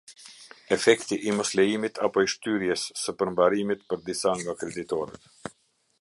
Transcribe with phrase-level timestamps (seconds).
[0.75, 5.33] Efekti i moslejimit, apo i shtyrjes së përmbarimit për disa nga kreditorët.